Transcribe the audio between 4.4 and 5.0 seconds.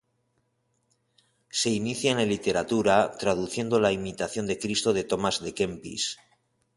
de Cristo""